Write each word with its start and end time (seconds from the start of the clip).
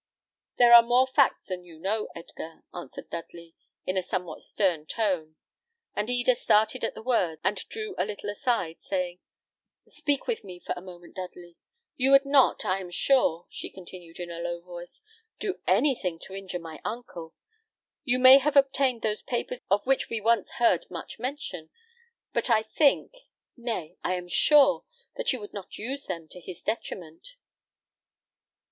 "There 0.57 0.73
are 0.73 0.81
more 0.81 1.05
facts 1.05 1.45
than 1.47 1.63
you 1.63 1.77
know, 1.77 2.09
Edgar," 2.15 2.63
answered 2.73 3.11
Dudley, 3.11 3.53
in 3.85 3.97
a 3.97 4.01
somewhat 4.01 4.41
stern 4.41 4.87
tone; 4.87 5.35
and 5.95 6.09
Eda 6.09 6.33
started 6.33 6.83
at 6.83 6.95
the 6.95 7.03
words, 7.03 7.39
and 7.43 7.55
drew 7.69 7.93
a 7.99 8.03
little 8.05 8.27
aside, 8.31 8.81
saying, 8.81 9.19
"Speak 9.87 10.25
with 10.25 10.43
me 10.43 10.57
for 10.59 10.73
a 10.75 10.81
moment, 10.81 11.17
Dudley. 11.17 11.55
You 11.97 12.09
would 12.09 12.25
not, 12.25 12.65
I 12.65 12.79
am 12.79 12.89
sure," 12.89 13.45
she 13.51 13.69
continued, 13.69 14.19
in 14.19 14.31
a 14.31 14.39
low 14.39 14.59
voice, 14.61 15.03
"do 15.37 15.61
anything 15.67 16.17
to 16.23 16.33
injure 16.33 16.57
my 16.57 16.81
uncle. 16.83 17.35
You 18.03 18.17
may 18.17 18.39
have 18.39 18.55
obtained 18.55 19.03
those 19.03 19.21
papers 19.21 19.61
of 19.69 19.85
which 19.85 20.09
we 20.09 20.19
once 20.19 20.53
heard 20.53 20.89
much 20.89 21.19
mention; 21.19 21.69
but 22.33 22.49
I 22.49 22.63
think 22.63 23.13
nay, 23.55 23.97
I 24.03 24.15
am 24.15 24.27
sure 24.27 24.83
that 25.15 25.31
you 25.31 25.39
would 25.39 25.53
not 25.53 25.77
use 25.77 26.07
them 26.07 26.27
to 26.29 26.39
his 26.39 26.63
detriment." 26.63 27.35